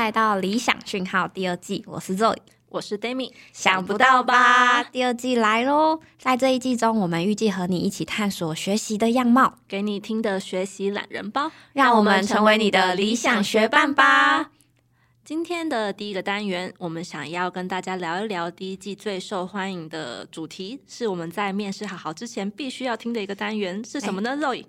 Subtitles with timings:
[0.00, 2.34] 来到理想讯号第二季，我是 Zoe，
[2.70, 4.82] 我是 Demi，想不到吧？
[4.82, 6.00] 第二季来喽！
[6.18, 14.48] 在这一季中，我们预计和你一起探索学习的样貌，给你听的学习懒人包，让我们成为你的理想学伴吧。
[15.30, 24.64] 今天的第一个单元，我们想要跟大家聊一聊第一季最受欢迎的主题，是我们在面试好好之前必须要听的一个单元，是什么呢？Zoe，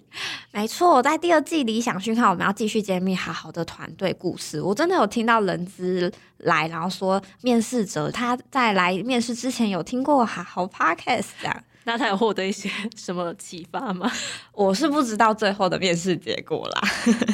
[0.52, 4.62] 没错，在第二季理想讯号，我们要继续揭秘好好的团队故事。
[4.62, 11.64] 我真的有听到人资来，然后说面试者他在来面试之前有听过好好 Podcast 这样。
[11.84, 14.12] 那他有获得一些 什么启发吗？
[14.54, 16.82] 我是不知道最后的面试结果啦。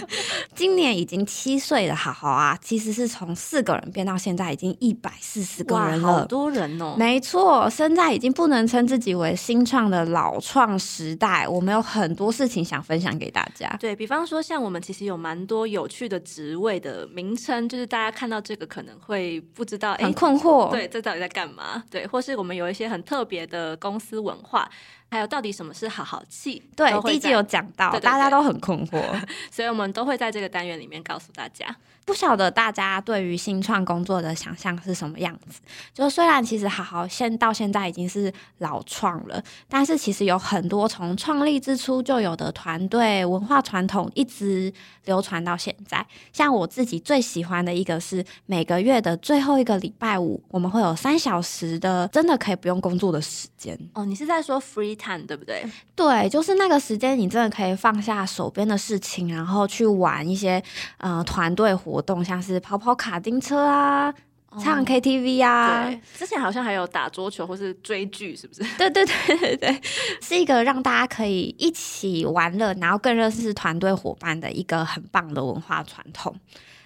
[0.56, 6.96] 今年已经七岁的好好啊，其实是从四个人变到现在已经一百四十个人了，好多人哦。
[6.98, 11.48] 没错，现在已经不能称自己为新创的老创时代。
[11.48, 13.68] 我们有很多事情想分享给大家。
[13.80, 20.72] 对比方说，像我们其实有蛮多有趣的职位的名称，就是大家看到这个可能会不知道，很困惑。
[20.72, 21.84] 对，这到底在干嘛？
[21.92, 24.70] 对，或是我们有一些很特别的公司文化。
[25.10, 26.62] 还有，到底什么是好好气？
[26.76, 29.02] 对，第一季有讲到，大家都很困惑，
[29.50, 31.76] 所以我们都会在这个单元里面告诉大家。
[32.06, 35.60] 不晓得大家对于新创工作的想象是什么样子？
[35.94, 44.72] 就虽然其实好好现到现在已经是老创了，但是其实有很多从创立之初就有的团队文化传统，一直
[45.04, 46.06] 流传到现在。
[46.32, 53.78] 像我自己最喜欢的一个是每个月的最后一个礼拜五，我们会有三小时的真的可以不用工作的时间。
[53.94, 55.66] 哦，你是在说 free 对不对？
[55.96, 60.62] 对，就是那个时间，你真的可以放下手边的事情，然后去玩一些
[60.98, 61.68] 呃团队。
[61.78, 64.12] 活动像是跑跑卡丁车啊，
[64.60, 68.62] 唱 KTV 啊，之前好像还有打桌球或是追剧，是不是？
[68.78, 69.82] 对对对对对，
[70.22, 76.36] 是一个让大家可以一起玩乐，然后更认识团队伙伴的一个很棒的文化传统。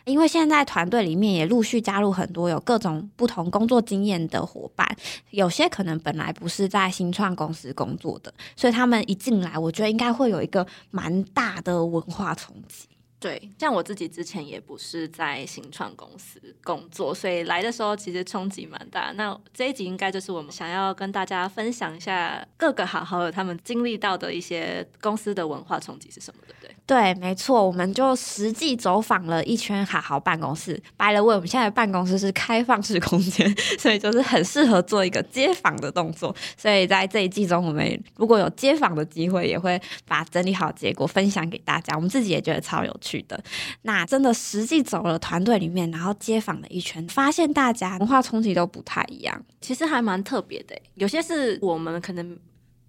[0.04, 4.98] 因为现在团队里面也陆续加入很多有各种不同工作经验的伙伴，
[5.30, 12.88] 有些可能本来不是在新创公司工作的，所以他们一进来，我觉得应该会有一个蛮大的文化冲击。
[13.22, 19.12] 对，像我自己之前也不是在新创公司工作，所以来的时候其实冲击蛮大。
[19.16, 26.76] 那这一集应该就是我们想要跟大家分享一下各个好好的他们经历到的一些公司的文化冲击是什么，对不对？
[26.88, 30.81] 对，没错，我们就实际走访了一圈好好办公室。
[30.98, 36.36] 白了问，我们现在的办公室是开放式空间，所以就是很适合做一个接访的动作。
[36.58, 41.96] 所以在这一季中，我们如果有接访的机会，也会把整理好结果分享给大家。
[41.96, 43.44] 我们自己也觉得超有趣去的。
[43.82, 50.76] 那真的实际走了团队里面，然后街访了一圈，发现大家文化冲击都不太一样，其实还蛮特别的。
[50.96, 52.38] 有些是我们可能。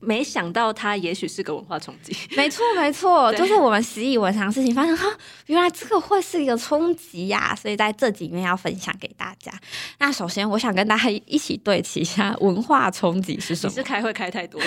[0.05, 5.07] 没想到它也许是个文化冲击， 没错没错，就是我们习以为常的事情，发现哈，
[5.47, 9.53] 原来这个会是一个冲击呀，所以在这里面要分享给大家。
[9.99, 13.71] 那首先我想跟大家一起对齐一下文化冲击是什么？
[13.71, 14.61] 你是开会开太多？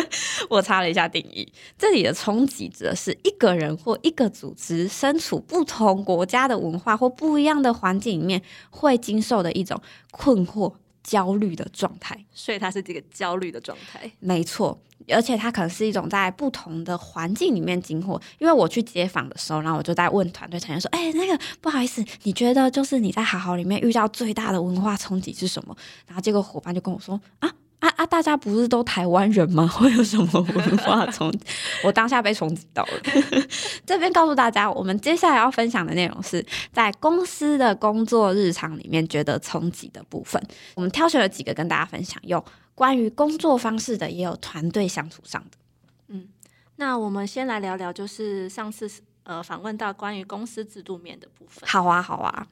[0.50, 10.74] 我查了一下定义，这里的冲击指的是一个人或一个组织身处不同国家的文化或不一样的环境里面，会经受的一种困惑。
[11.02, 14.78] 焦虑的状态，所以它是这个焦虑的状态，没错。
[15.08, 18.22] 而且它可能是一种在不同的环境里面经过。
[18.38, 25.76] 因为我去接访的时候，然后我就在问团队成员说：“哎，那个不好意思，你觉得就是你在好好里面遇到最大的文化冲击是什么？”
[26.06, 27.52] 然后这个伙伴就跟我说：“啊。”
[27.82, 28.06] 啊啊！
[28.06, 29.66] 大家不是都台湾人吗？
[29.74, 31.32] 会有什么文化冲？
[31.82, 32.92] 我当下被冲击到了。
[33.84, 40.40] 这边告诉大家，我们接下来要分享的内容是在公司的工作日常里面觉得冲击的部分。
[40.76, 42.42] 我们挑选了几个跟大家分享，有
[42.76, 45.58] 关于工作方式的，也有团队相处上的。
[46.06, 46.28] 嗯，
[46.76, 48.88] 那我们先来聊聊，就是上次
[49.24, 51.68] 呃访问到关于公司制度面的部分。
[51.68, 52.46] 好啊，好啊。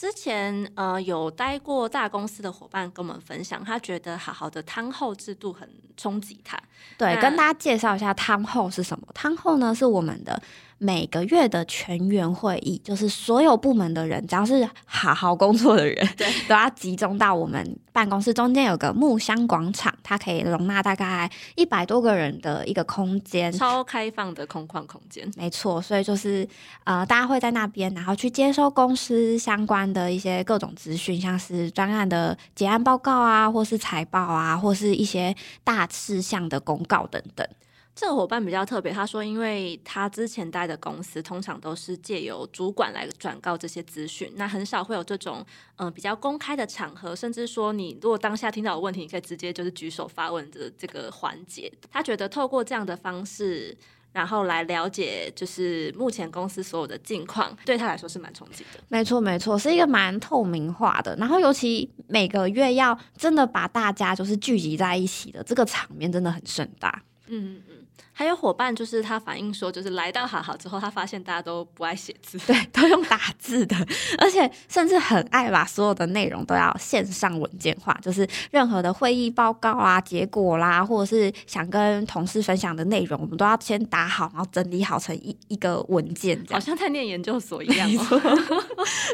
[0.00, 6.58] 之前呃有待过大公司的伙伴跟我们分享，他觉得好好的汤后制度很冲击他。
[6.96, 9.06] 对，跟大家介绍一下汤后是什么。
[9.12, 10.42] 汤后呢是我们的。
[10.82, 25.30] 每个月的全员会议，就是所有部门的人，只要是好好工作的人，对， 都要集中到我们办公室中间有个木箱广场，它可以容纳大概一百多个人的一个空间，超开放的空旷空间。
[25.36, 26.48] 没错，所以就是
[26.84, 37.46] 呃，大家会在那边，然后去接收公司相关的一些各种资讯，像是专案的结案报告啊，或是财报啊，或是一些大事项的公告等等。
[37.94, 45.44] 这个伙伴比较特别，他说，因为他之前待的公司通常都是借由主管来转告这些资讯，那很少会有这种
[45.76, 51.70] 嗯比较公开的场合，甚至说你如果当下听到有问题，你可以直接就是举手发问的这个环节。
[51.90, 53.76] 他觉得透过这样的方式。
[54.12, 58.80] 然后来了解就是目前公司所有的近况，对他来说是蛮冲击的。
[58.88, 61.14] 没错，没错，是一个蛮透明化的。
[61.14, 67.04] 然后尤其每个月要真的把大家就是聚集在一起的这个场面，真的很盛大。
[67.28, 67.79] 嗯嗯。
[68.12, 73.76] 还有伙伴，就是他反映说，就是来到好好之后，他发现大家都不爱写字，对，都用打字的，
[74.18, 87.88] 而且甚至很爱把所有的内容都要线上文件化，就是任何的会议报告啊、结果啦，或者是想跟同事分享的内容，我们都要先打好，然后整理好成一一个文件，好像在念研究所一样。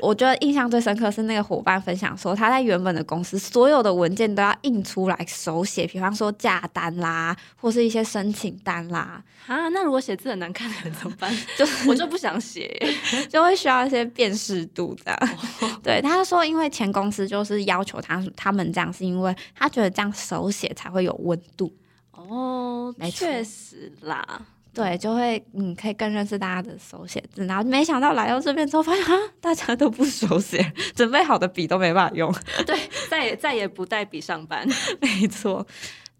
[0.07, 9.21] 我觉得印象最深刻是那个伙伴分享说，他在原本的公司，所有的文件都要印出来手写，比方说价单啦，或是一些申请单啦。
[9.49, 11.37] 啊，那如果写字很难看的人怎么办？
[11.59, 12.81] 就 我就不想写，
[13.29, 15.19] 就会需要一些辨识度的。
[15.83, 21.73] 对，他说，因为前公司就是要求他他们这样，是因为他觉得这样手写才会有温度。
[22.13, 24.25] 哦，确实啦，
[24.77, 27.47] 对，就会嗯，可以更认识大家的手写字。
[27.47, 32.31] 然后没想到来到这边之后，发现 啊，大家都不手写， 准备好的笔都没办法用。
[32.67, 32.79] 对，
[33.09, 34.69] 再也再也不带笔上班。
[35.01, 35.67] 没错。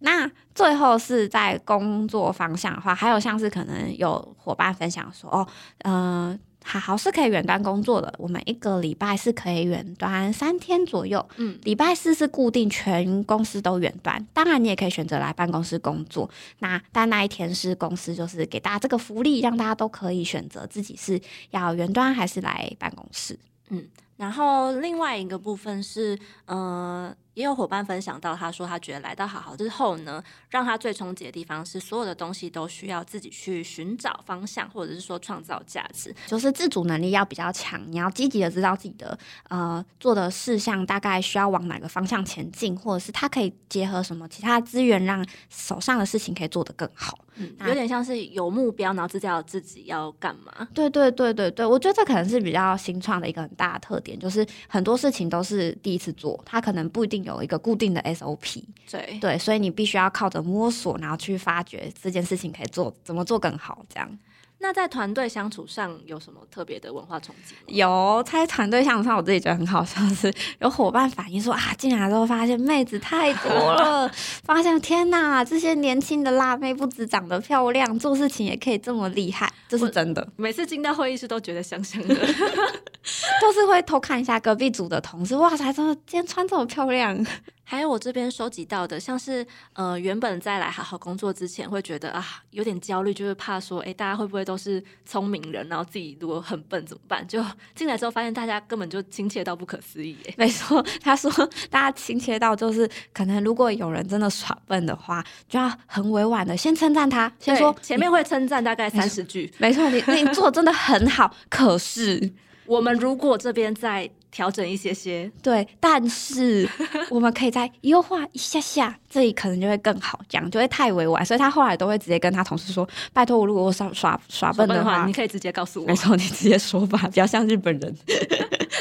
[0.01, 5.47] 那最后是在工作方向的话，还有像是可能有伙伴分享说，哦，
[5.85, 16.29] 嗯，好好是可以远端工作的，我们一个礼拜是可以远端三天左右，嗯，礼拜四是固定全公司都远端，当然你也可以选择来办公室工作，
[16.59, 21.19] 那但那一天是公司就是给大家这个福利，让大家都可以选择自己是
[21.51, 23.39] 要远端还是来办公室，
[23.71, 23.83] 嗯，
[24.19, 27.15] 然后另外一个部分是，呃。
[27.37, 39.17] 也有伙伴分享到，他说他觉得来到好好之后呢，让他最冲击的地方是所有的东西都需要自己去寻找方向，或者是说创造价值，就是自主能力要比较强，你要积极的知道自己的
[39.51, 47.19] 呃做的事项大概需要往哪个方向前进，或者是他可以结合什么其他资源，让手上的事情可以做得更好。
[47.35, 50.67] 嗯，有点像是有目标，然后知道自己要干嘛。
[50.73, 57.26] 对对对对对，我觉得这可能是比较新创的一个很大的特点，就是很多事情都是第一次做，他可能不一定。
[57.27, 64.19] 有一个固定的 SOP，对对，所以你必须要靠着摸索，然后去发掘这件事情可以做怎么做更好，这样。
[64.59, 67.55] 那在团队相处上有什么特别的文化冲击？
[67.67, 74.11] 有，在团队相处上，我自己觉得很好笑是，有伙伴反映说啊，进来之后发现妹子太多了，
[74.45, 80.27] 发现天哪，这些年轻的辣妹不止长得漂亮，做事情也可以这么厉害，这是真的。
[80.37, 82.15] 每次进到会议室都觉得香香的，
[83.41, 87.25] 都是会偷看一下隔壁组的同事，哇塞，真的今天穿这么漂亮？
[87.69, 97.27] 还有我这边收集到的，像是呃，原本在来好好工作之前，会觉得啊有点焦虑，就是怕说，哎，大家会不会都是聪明人，然后自己如果很笨怎么办？
[97.27, 100.17] 就 进来之后发现，大家根本就亲切到不可思议。
[100.37, 101.29] 没错，他说
[101.69, 109.53] 大家亲切到就是，可能如果有人真的耍笨的话，就要很委婉的先称赞他，先说前面会称赞大概三十句。
[109.59, 112.33] 没错，你你做真的很好，可是
[112.65, 114.09] 我们如果这边在。
[114.37, 116.69] 调整一些些，对，但是
[117.09, 127.97] 我们可以再优化一下下，这里可能就会更好，讲就会太委婉，所以他后来都会直接跟他同事说：“拜托，我如果我耍耍耍笨的话，你可以直接告诉我。”没错，你直接说吧，比较像日本人，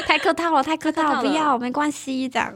[0.06, 2.54] 太客套了，太客套了， 不要，没关系，这样。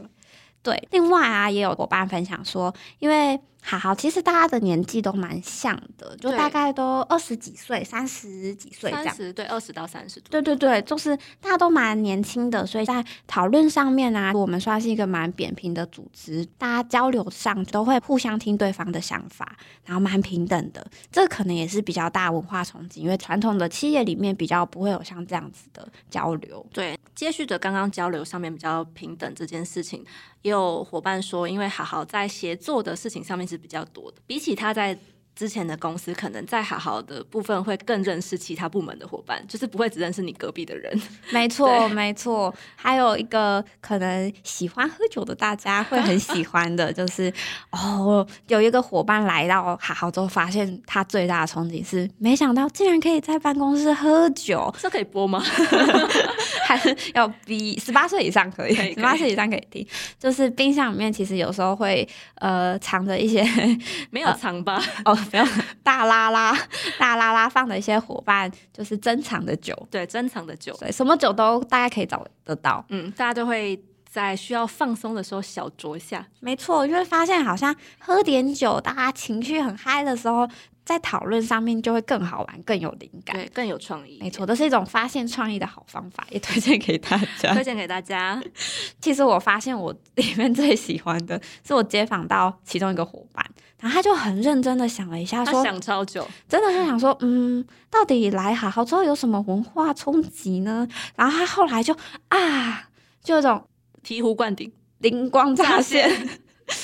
[0.61, 3.39] 对，另外啊，也有伙伴分享说，因为。
[3.63, 9.15] 好好，其实大家的年纪都蛮像的，就大概都二十几岁、三十几岁这样。
[9.33, 10.19] 对，二十到三十。
[10.21, 20.85] 对对对，就是大家都蛮年轻的，所以在讨论上面啊，我们算是一个蛮扁平的组织，大家交流上都会互相听对方的想法，然后蛮平等的。
[21.11, 26.65] 这可能也是比较大文化冲击，因为传统的企业里面比较不会有像这样子的交流。
[26.73, 30.03] 对，接续着刚刚交流上面比较平等这件事情。
[30.41, 34.97] 也有伙伴说，因为好好在协作的事情上面是比较多的，比起他在。
[35.33, 41.01] 之前的公司可能在好好的部分会更认识其他部门的伙伴，就是不会只认识你隔壁的人。
[41.31, 42.53] 没错，没错。
[42.75, 47.33] 还有一个可能喜欢喝酒的大家会很喜欢的，就是
[47.71, 54.71] 哦，有一个伙伴来到好好之后，发现他最大的憧憬是，没想到竟然可以在办公室喝酒。
[54.79, 55.41] 这可以播吗？
[57.13, 58.75] 要逼十八岁以上可以？
[58.93, 59.85] 十八岁以上可以听。
[60.19, 63.43] 就是冰箱里面其实有时候会呃藏着一些，
[64.11, 64.81] 没有藏吧？
[65.05, 65.17] 哦。
[65.31, 65.45] 没有
[65.83, 66.57] 大拉拉，
[66.99, 80.45] 大拉拉放的一些伙伴就是珍藏的酒，对，珍藏的酒，对，什么酒都大概可以找得到，嗯，大家就会在需要放松的时候小酌一下，没错，就会发现好像喝点酒，大家情绪很嗨的时候，
[80.83, 88.41] 在讨论上面就会更好玩，更有灵感，对，更有创意，没错，这是一种发现创意的好方法，也推荐给大家， 推荐给大家。
[88.99, 93.45] 其实我发现我 里面最喜欢的是我接访到其中一个伙伴。
[93.79, 100.87] 然后他就很认真的想了一下，他说想超久，真的是想说，嗯，到底来好好之后有什么文化冲击呢？
[101.15, 101.91] 然后他后来就
[102.27, 102.89] 啊，
[103.23, 103.67] 就有种
[104.05, 106.07] 醍醐灌顶，灵光乍现，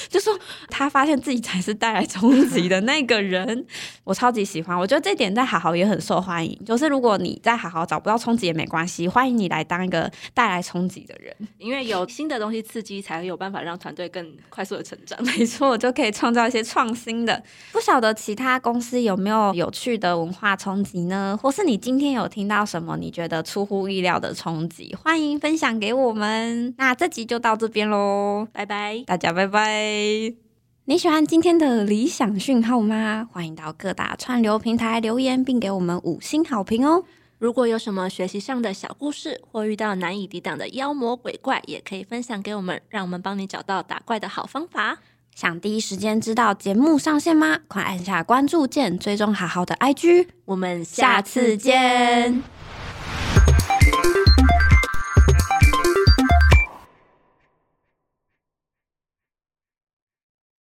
[0.09, 0.37] 就说
[0.69, 3.65] 他发现自己才是带来冲击的那个人。
[4.03, 6.57] 我超级喜欢，我觉得这点在好好也很受欢迎。
[6.65, 11.35] 就是如果你在好好找不到冲击也没关系，欢迎你来当一个带来冲击的人。
[11.57, 15.21] 因为有新的东西刺激，才有办法让团队更快速的成长。
[15.23, 17.43] 没错，我就可以创造一些创新的。
[17.71, 21.37] 不晓得其他公司有没有有趣的文化冲击呢？
[21.41, 24.95] 或是你今天有听到什么你觉得出乎意料的冲击？
[25.03, 26.73] 欢迎分享给我们。
[26.77, 29.03] 那这集就到这边喽，拜拜。
[29.05, 29.96] 大家拜拜。
[30.85, 33.27] 你喜欢今天的理想讯号吗？
[33.31, 37.03] 欢迎到各大串流平台留言，并给我们五星好评哦。
[37.39, 44.99] 如果有什么学习上的小故事，或遇到难以抵挡的妖魔鬼怪，也可以分享给我们，让我们帮你找到打怪的好方法。
[45.35, 47.59] 想第一时间知道节目上线吗？
[47.67, 50.29] 快按下关注键，追踪好好的 IG。
[50.45, 52.41] 我们下次见。